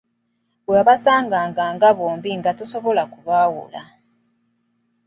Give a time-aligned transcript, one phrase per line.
[0.71, 3.81] Wabasanganga nga bombi nga tosobola kubaawula!